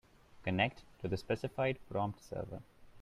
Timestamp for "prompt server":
1.87-2.63